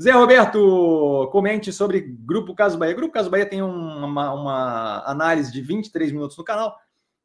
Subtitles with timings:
[0.00, 2.94] Zé Roberto, comente sobre Grupo Caso Bahia.
[2.94, 6.76] Grupo Caso Bahia tem uma, uma análise de 23 minutos no canal,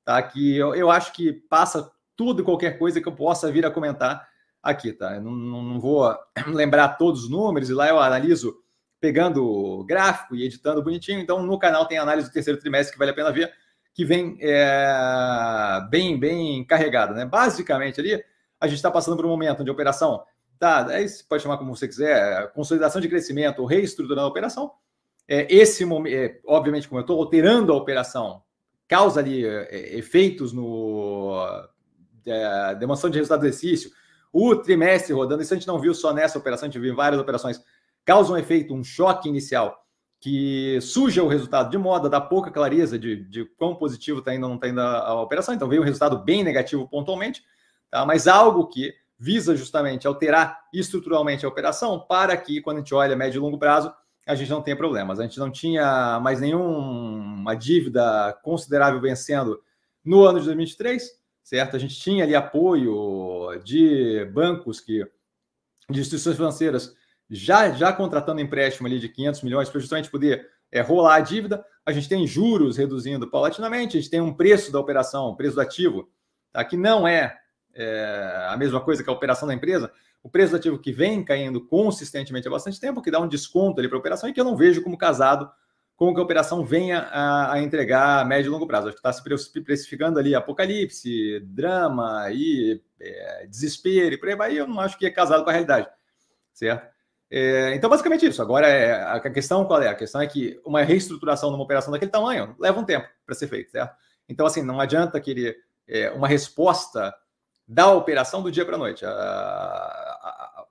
[0.06, 0.22] tá?
[0.22, 3.71] Que eu, eu acho que passa tudo e qualquer coisa que eu possa vir a
[3.71, 4.28] comentar
[4.62, 5.16] aqui, tá?
[5.16, 6.16] Eu não, não vou
[6.47, 8.55] lembrar todos os números e lá eu analiso
[8.99, 11.20] pegando gráfico e editando bonitinho.
[11.20, 13.51] Então, no canal tem análise do terceiro trimestre que vale a pena ver,
[13.93, 17.25] que vem é, bem, bem carregada, né?
[17.25, 18.23] Basicamente ali,
[18.59, 20.23] a gente está passando por um momento de operação,
[20.60, 20.86] tá?
[20.88, 24.71] Aí você pode chamar como você quiser, consolidação de crescimento reestruturando a operação.
[25.28, 28.43] É, esse momento, é, obviamente, como eu estou alterando a operação,
[28.88, 31.39] causa ali é, efeitos no
[32.25, 33.92] é, demonstração de resultado do exercício,
[34.33, 36.95] o trimestre rodando, isso a gente não viu só nessa operação, a gente viu em
[36.95, 37.64] várias operações,
[38.03, 39.86] causa um efeito, um choque inicial
[40.19, 44.44] que suja o resultado de moda, dá pouca clareza de, de quão positivo está indo
[44.44, 47.41] ou não está indo a, a, operação, então veio um resultado bem negativo pontualmente,
[47.89, 48.05] tá?
[48.05, 53.17] mas algo que visa justamente alterar estruturalmente a operação para que, quando a gente olha
[53.17, 53.94] médio e longo prazo,
[54.25, 55.19] a gente não tenha problemas.
[55.19, 59.61] A gente não tinha mais nenhuma dívida considerável vencendo
[60.05, 61.11] no ano de 2023,
[61.44, 61.75] certo?
[61.75, 65.05] A gente tinha ali apoio de bancos que
[65.89, 66.95] de instituições financeiras
[67.29, 71.66] já já contratando empréstimo ali de 500 milhões para justamente poder é, rolar a dívida.
[71.85, 75.61] A gente tem juros reduzindo paulatinamente, a gente tem um preço da operação, preço do
[75.61, 76.09] ativo,
[76.51, 76.63] tá?
[76.63, 77.35] que não é,
[77.73, 79.92] é a mesma coisa que a operação da empresa.
[80.22, 83.80] O preço do ativo que vem caindo consistentemente há bastante tempo, que dá um desconto
[83.80, 85.50] ali para a operação e que eu não vejo como casado
[85.95, 88.88] com que a operação venha a, a entregar a médio e longo prazo.
[88.88, 94.58] Acho que está se precificando ali apocalipse, drama e é, desespero e por aí vai.
[94.58, 95.88] Eu não acho que é casado com a realidade,
[96.53, 96.88] certo?
[97.30, 98.42] É, então, basicamente isso.
[98.42, 99.90] Agora, é, a questão qual é?
[99.90, 103.47] A questão é que uma reestruturação numa operação daquele tamanho leva um tempo para ser
[103.47, 103.94] feito, certo?
[104.28, 107.14] Então, assim, não adianta querer é, uma resposta
[107.70, 109.06] da operação do dia para a noite.
[109.06, 110.66] A, a,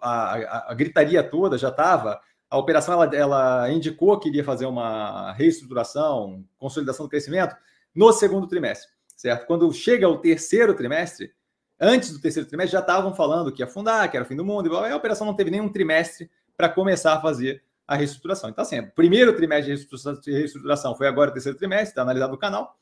[0.00, 2.20] a, a, gritaria toda já estava
[2.52, 7.56] a operação ela, ela indicou que iria fazer uma reestruturação, consolidação do crescimento
[7.94, 9.46] no segundo trimestre, certo?
[9.46, 11.32] Quando chega o terceiro trimestre,
[11.80, 14.44] antes do terceiro trimestre já estavam falando que ia afundar, que era o fim do
[14.44, 18.50] mundo, e a operação não teve nenhum trimestre para começar a fazer a reestruturação.
[18.50, 19.74] Então, assim, o primeiro trimestre
[20.20, 22.76] de reestruturação foi agora o terceiro trimestre, está analisado no canal,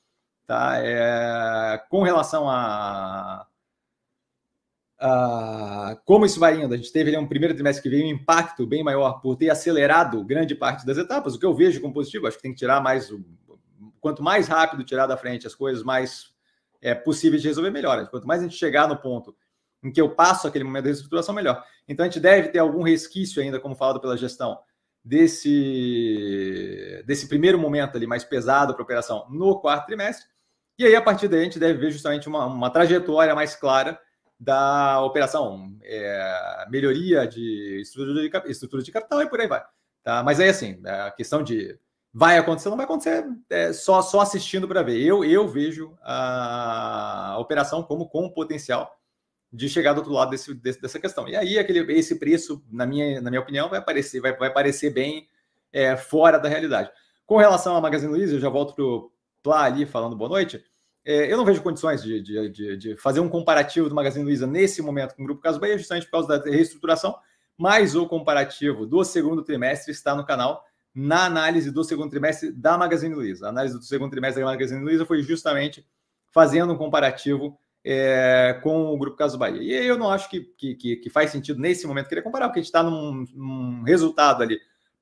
[0.48, 0.80] tá?
[0.80, 3.46] É, com relação a
[5.00, 6.74] Uh, como isso vai indo?
[6.74, 9.48] A gente teve ali um primeiro trimestre que veio um impacto bem maior por ter
[9.48, 12.58] acelerado grande parte das etapas, o que eu vejo como positivo, acho que tem que
[12.58, 13.10] tirar mais.
[13.98, 16.34] Quanto mais rápido tirar da frente as coisas mais
[16.82, 18.06] é, possíveis de resolver, melhor.
[18.08, 19.34] Quanto mais a gente chegar no ponto
[19.82, 21.64] em que eu passo aquele momento de reestruturação, melhor.
[21.88, 24.58] Então a gente deve ter algum resquício ainda, como falado pela gestão,
[25.02, 30.28] desse, desse primeiro momento ali mais pesado para a operação no quarto trimestre.
[30.78, 33.98] E aí, a partir daí, a gente deve ver justamente uma, uma trajetória mais clara
[34.40, 39.62] da operação, é, melhoria de estrutura, de estrutura de capital e por aí vai.
[40.02, 40.22] Tá?
[40.22, 41.78] Mas aí, assim, a questão de
[42.12, 44.98] vai acontecer, não vai acontecer é, só, só assistindo para ver.
[44.98, 48.98] Eu, eu vejo a, a operação como com potencial
[49.52, 51.28] de chegar do outro lado desse, desse, dessa questão.
[51.28, 54.90] E aí, aquele, esse preço, na minha, na minha opinião, vai aparecer, vai, vai parecer
[54.90, 55.28] bem
[55.70, 56.90] é, fora da realidade.
[57.26, 59.12] Com relação à Magazine Luiza, eu já volto para o
[59.42, 60.64] Plá ali falando boa noite.
[61.04, 64.46] É, eu não vejo condições de, de, de, de, fazer um comparativo do Magazine Luiza
[64.46, 67.16] nesse momento com o Grupo Caso Bahia, justamente por causa da reestruturação,
[67.56, 72.76] mas o comparativo do segundo trimestre está no canal na análise do segundo trimestre da
[72.76, 73.46] Magazine Luiza.
[73.46, 75.86] A análise do segundo trimestre da Magazine Luiza foi justamente
[76.30, 79.62] fazendo um comparativo é, com o Grupo Caso Bahia.
[79.62, 82.62] E eu não acho que, que, que faz sentido nesse momento querer comparar, porque a
[82.62, 84.58] gente está num, num resultado ali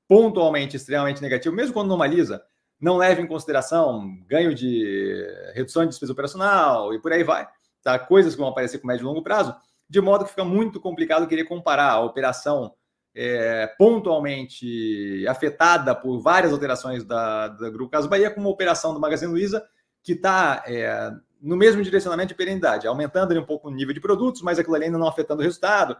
[0.07, 2.41] pontualmente extremamente negativo, mesmo quando normaliza
[2.79, 7.47] não leva em consideração ganho de redução de despesa operacional e por aí vai,
[7.83, 7.99] tá?
[7.99, 9.55] Coisas que vão aparecer com médio e longo prazo,
[9.89, 12.73] de modo que fica muito complicado querer comparar a operação
[13.13, 18.99] é, pontualmente afetada por várias alterações da, da Grupo Caso Bahia com uma operação do
[18.99, 19.65] Magazine Luiza
[20.01, 23.99] que está é, no mesmo direcionamento de perenidade, aumentando ali um pouco o nível de
[23.99, 25.97] produtos, mas aquilo ali ainda não afetando o resultado.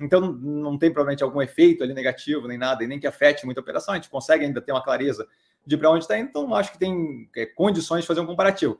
[0.00, 3.58] Então, não tem provavelmente algum efeito ali negativo, nem nada, e nem que afete muito
[3.58, 3.92] a operação.
[3.92, 5.26] A gente consegue ainda ter uma clareza
[5.66, 8.78] de para onde está indo, então acho que tem é, condições de fazer um comparativo.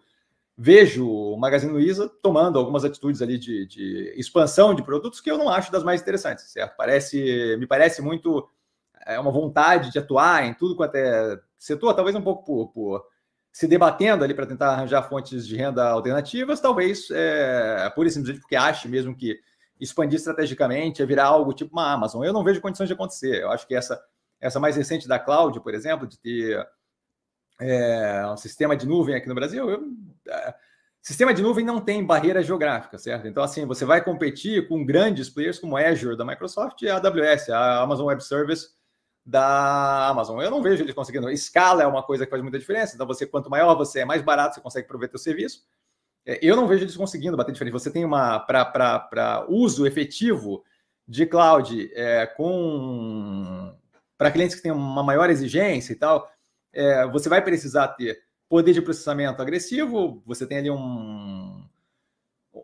[0.56, 5.38] Vejo o Magazine Luiza tomando algumas atitudes ali de, de, expansão de produtos que eu
[5.38, 6.76] não acho das mais interessantes, certo?
[6.76, 8.46] Parece, me parece muito
[9.06, 13.06] é, uma vontade de atuar em tudo quanto é setor, talvez um pouco por, por
[13.50, 18.40] se debatendo ali para tentar arranjar fontes de renda alternativas, talvez é, por isso simplesmente
[18.40, 19.38] porque ache mesmo que
[19.81, 22.25] expandir estrategicamente é virar algo tipo uma Amazon.
[22.25, 23.43] Eu não vejo condições de acontecer.
[23.43, 24.00] Eu acho que essa
[24.43, 26.69] essa mais recente da cloud, por exemplo, de ter
[27.61, 29.83] é, um sistema de nuvem aqui no Brasil, eu,
[30.29, 30.55] é,
[31.03, 33.27] Sistema de nuvem não tem barreira geográfica, certo?
[33.27, 37.50] Então, assim, você vai competir com grandes players como Azure da Microsoft e a AWS,
[37.50, 38.69] a Amazon Web Service
[39.27, 40.41] da Amazon.
[40.41, 41.29] Eu não vejo eles conseguindo.
[41.29, 42.94] Escala é uma coisa que faz muita diferença.
[42.94, 45.65] Então, você quanto maior você é, mais barato você consegue prover seu serviço.
[46.25, 47.81] É, eu não vejo eles conseguindo bater diferença.
[47.81, 50.62] Você tem uma para uso efetivo
[51.09, 53.75] de cloud é, com
[54.23, 56.31] para clientes que têm uma maior exigência e tal,
[56.73, 61.67] é, você vai precisar ter poder de processamento agressivo, você tem ali um,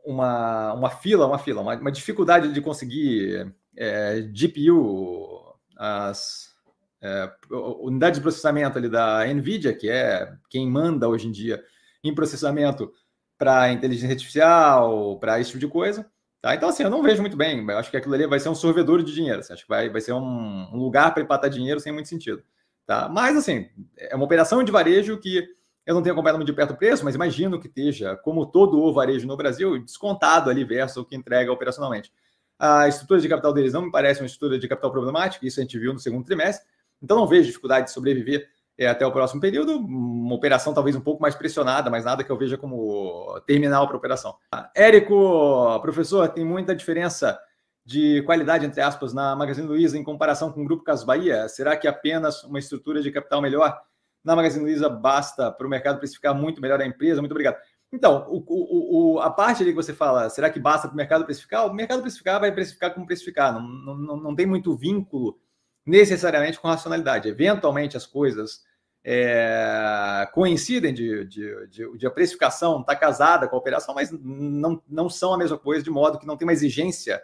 [0.04, 6.54] uma, uma fila, uma fila, uma, uma dificuldade de conseguir é, GPU, as
[7.02, 11.60] é, unidades de processamento ali da NVIDIA, que é quem manda hoje em dia
[12.04, 12.92] em processamento
[13.36, 16.08] para inteligência artificial, para esse tipo de coisa.
[16.40, 16.54] Tá?
[16.54, 17.64] Então, assim, eu não vejo muito bem.
[17.68, 19.40] Eu acho que aquilo ali vai ser um sorvedor de dinheiro.
[19.40, 22.42] Assim, acho que vai, vai ser um, um lugar para empatar dinheiro sem muito sentido.
[22.86, 23.08] Tá?
[23.08, 25.46] Mas, assim, é uma operação de varejo que
[25.88, 28.78] eu não tenho acompanhado muito de perto o preço, mas imagino que esteja, como todo
[28.78, 32.12] o varejo no Brasil, descontado ali versus o que entrega operacionalmente.
[32.58, 35.62] A estrutura de capital deles não me parece uma estrutura de capital problemática, isso a
[35.62, 36.68] gente viu no segundo trimestre,
[37.02, 39.76] então não vejo dificuldade de sobreviver é, até o próximo período.
[39.76, 43.96] Uma operação talvez um pouco mais pressionada, mas nada que eu veja como terminal para
[43.96, 44.36] a operação.
[44.74, 47.38] Érico, professor, tem muita diferença
[47.84, 51.48] de qualidade, entre aspas, na Magazine Luiza em comparação com o Grupo Cas Bahia?
[51.48, 53.80] Será que apenas uma estrutura de capital melhor
[54.22, 57.20] na Magazine Luiza basta para o mercado precificar muito melhor a empresa?
[57.20, 57.56] Muito obrigado.
[57.90, 60.96] Então, o, o, o, a parte ali que você fala, será que basta para o
[60.96, 61.66] mercado precificar?
[61.66, 65.40] O mercado precificar vai precificar como precificar, não, não, não tem muito vínculo
[65.86, 67.26] necessariamente com racionalidade.
[67.26, 68.67] Eventualmente as coisas
[69.10, 74.82] é, coincidem de, de, de, de, a precificação está casada com a operação, mas não,
[74.86, 77.22] não são a mesma coisa, de modo que não tem uma exigência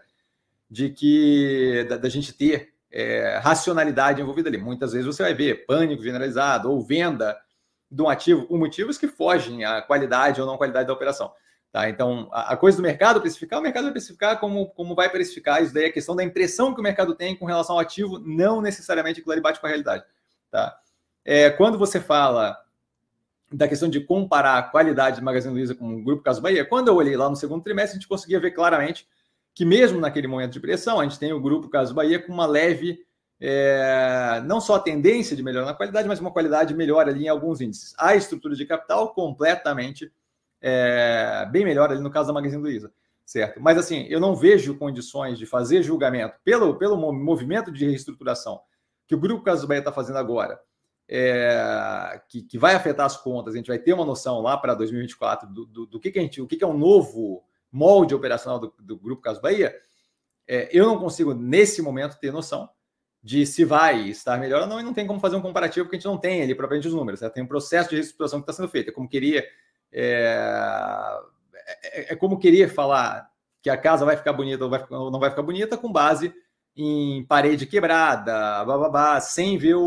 [0.71, 4.57] de que da, da gente ter é, racionalidade envolvida ali.
[4.57, 7.39] Muitas vezes você vai ver pânico generalizado ou venda
[7.91, 11.35] de um ativo por motivos que fogem à qualidade ou não qualidade da operação.
[11.71, 11.91] Tá?
[11.91, 15.75] Então, a, coisa do mercado precificar, o mercado vai precificar como, como vai precificar, isso
[15.75, 19.21] daí é questão da impressão que o mercado tem com relação ao ativo, não necessariamente
[19.21, 20.03] aquilo ali bate com a realidade.
[20.51, 20.79] Tá?
[21.25, 22.59] É, quando você fala
[23.51, 26.89] da questão de comparar a qualidade do Magazine Luiza com o Grupo Caso Bahia, quando
[26.89, 29.09] eu olhei lá no segundo trimestre, a gente conseguia ver claramente
[29.55, 32.47] que mesmo naquele momento de pressão, a gente tem o grupo Caso Bahia com uma
[32.47, 32.99] leve,
[33.41, 37.61] é, não só tendência de melhora na qualidade, mas uma qualidade melhor ali em alguns
[37.61, 37.95] índices.
[37.97, 40.13] A estrutura de capital completamente
[40.61, 42.93] é, bem melhor ali no caso da Magazine Luiza,
[43.25, 43.61] certo?
[43.61, 48.61] Mas assim, eu não vejo condições de fazer julgamento pelo, pelo movimento de reestruturação
[49.07, 50.59] que o grupo Caso Bahia está fazendo agora,
[51.09, 54.75] é, que, que, vai afetar as contas, a gente vai ter uma noção lá para
[54.75, 58.15] 2024 do, do, do, que, que a gente, o que, que é um novo molde
[58.15, 59.75] operacional do, do Grupo Caso Bahia,
[60.47, 62.69] é, eu não consigo, nesse momento, ter noção
[63.23, 65.97] de se vai estar melhor ou não, e não tem como fazer um comparativo, porque
[65.97, 67.23] a gente não tem ali propriamente os números.
[67.23, 67.31] Né?
[67.31, 68.91] Tem um processo de reestruturação que está sendo feito.
[68.91, 69.43] É como queria.
[69.91, 71.19] É,
[71.83, 73.31] é, é, como querer falar
[73.63, 76.35] que a casa vai ficar bonita ou, vai, ou não vai ficar bonita com base
[76.77, 79.83] em parede quebrada, bababá, sem ver o,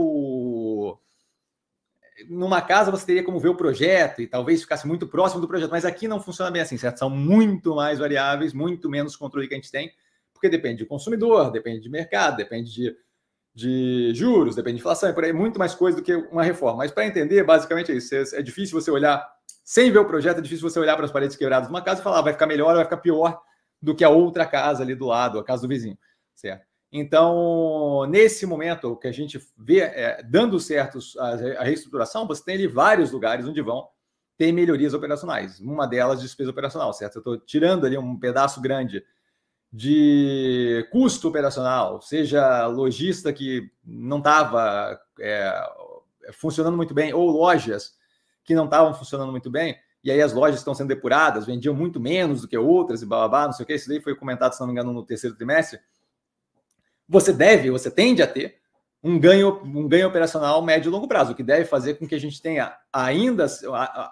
[2.30, 5.72] numa casa você teria como ver o projeto e talvez ficasse muito próximo do projeto,
[5.72, 6.98] mas aqui não funciona bem assim, certo?
[6.98, 9.92] São muito mais variáveis, muito menos controle que a gente tem,
[10.34, 12.96] porque depende de consumidor, depende de mercado, depende de,
[13.54, 16.80] de juros, depende de inflação, e por aí, muito mais coisa do que uma reforma.
[16.80, 18.14] Mas para entender, basicamente é isso.
[18.16, 19.28] É, é difícil você olhar,
[19.64, 22.02] sem ver o projeto, é difícil você olhar para as paredes quebradas de uma casa
[22.02, 23.40] e falar, ah, vai ficar melhor ou vai ficar pior
[23.82, 25.98] do que a outra casa ali do lado, a casa do vizinho,
[26.36, 26.67] certo?
[26.92, 32.56] Então, nesse momento, que a gente vê é, dando certo a, a reestruturação, você tem
[32.56, 33.88] ali vários lugares onde vão
[34.38, 35.60] ter melhorias operacionais.
[35.60, 37.16] Uma delas, despesa operacional, certo?
[37.16, 39.04] Eu estou tirando ali um pedaço grande
[39.72, 45.70] de custo operacional, seja lojista que não estava é,
[46.32, 47.96] funcionando muito bem, ou lojas
[48.46, 52.00] que não estavam funcionando muito bem, e aí as lojas estão sendo depuradas, vendiam muito
[52.00, 54.60] menos do que outras, e blá, não sei o que, isso daí foi comentado, se
[54.62, 55.80] não me engano, no terceiro trimestre
[57.08, 58.58] você deve, você tende a ter
[59.04, 62.16] um ganho, um ganho operacional médio e longo prazo, o que deve fazer com que
[62.16, 63.46] a gente tenha ainda,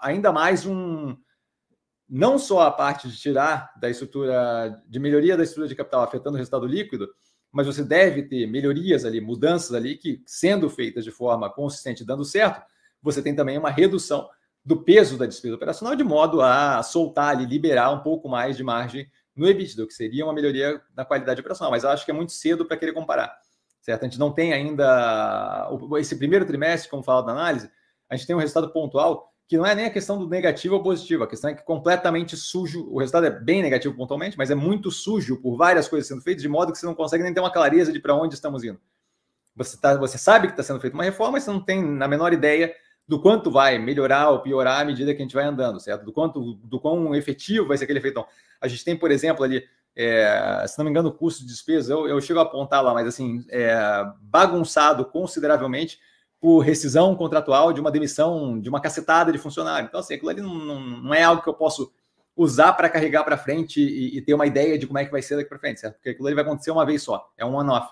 [0.00, 1.16] ainda mais um.
[2.08, 6.36] Não só a parte de tirar da estrutura, de melhoria da estrutura de capital afetando
[6.36, 7.08] o resultado líquido,
[7.50, 12.24] mas você deve ter melhorias ali, mudanças ali que, sendo feitas de forma consistente dando
[12.24, 12.62] certo,
[13.02, 14.28] você tem também uma redução
[14.64, 18.64] do peso da despesa operacional, de modo a soltar ali, liberar um pouco mais de
[18.64, 22.32] margem no EBITDA, que seria uma melhoria na qualidade operacional, mas acho que é muito
[22.32, 23.36] cedo para querer comparar,
[23.82, 24.02] certo?
[24.02, 27.70] A gente não tem ainda esse primeiro trimestre, como falado na análise,
[28.08, 30.82] a gente tem um resultado pontual que não é nem a questão do negativo ou
[30.82, 34.56] positivo, a questão é que completamente sujo, o resultado é bem negativo pontualmente, mas é
[34.56, 37.40] muito sujo por várias coisas sendo feitas, de modo que você não consegue nem ter
[37.40, 38.80] uma clareza de para onde estamos indo.
[39.54, 42.08] Você, tá, você sabe que está sendo feita uma reforma, mas você não tem a
[42.08, 42.74] menor ideia
[43.08, 46.04] do quanto vai melhorar ou piorar à medida que a gente vai andando, certo?
[46.04, 48.18] Do quanto, do quão efetivo vai ser aquele efeito.
[48.18, 48.28] Então,
[48.60, 51.92] a gente tem, por exemplo, ali, é, se não me engano, o custo de despesa,
[51.92, 53.78] eu, eu chego a apontar lá, mas assim, é,
[54.20, 56.00] bagunçado consideravelmente
[56.40, 59.86] por rescisão contratual de uma demissão de uma cacetada de funcionário.
[59.86, 61.92] Então, assim, aquilo ali não, não, não é algo que eu posso
[62.36, 65.22] usar para carregar para frente e, e, ter uma ideia de como é que vai
[65.22, 65.94] ser daqui para frente, certo?
[65.94, 67.88] Porque aquilo ali vai acontecer uma vez só, é um one-off.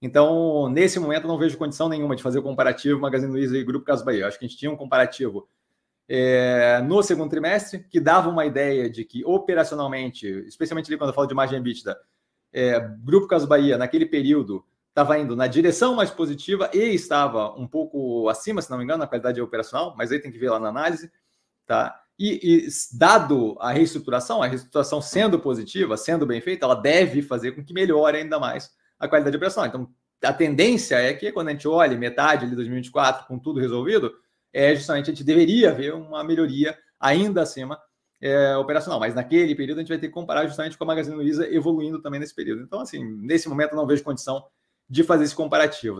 [0.00, 3.86] Então, nesse momento, não vejo condição nenhuma de fazer o comparativo Magazine Luiza e Grupo
[3.86, 4.26] Caso Bahia.
[4.26, 5.48] Acho que a gente tinha um comparativo
[6.08, 11.14] é, no segundo trimestre que dava uma ideia de que operacionalmente, especialmente ali quando eu
[11.14, 11.98] falo de margem EBITDA,
[12.52, 17.66] é, Grupo Caso Bahia, naquele período, estava indo na direção mais positiva e estava um
[17.66, 20.60] pouco acima, se não me engano, na qualidade operacional, mas aí tem que ver lá
[20.60, 21.10] na análise,
[21.66, 22.02] tá?
[22.18, 27.52] E, e, dado a reestruturação, a reestruturação sendo positiva, sendo bem feita, ela deve fazer
[27.52, 29.68] com que melhore ainda mais a qualidade operacional.
[29.68, 29.88] Então,
[30.24, 34.12] a tendência é que quando a gente olha metade de 2024 com tudo resolvido,
[34.52, 37.78] é justamente a gente deveria ver uma melhoria ainda acima
[38.20, 38.98] é, operacional.
[38.98, 42.00] Mas naquele período a gente vai ter que comparar justamente com a Magazine Luiza evoluindo
[42.00, 42.62] também nesse período.
[42.62, 44.44] Então, assim, nesse momento não vejo condição
[44.88, 45.94] de fazer esse comparativo.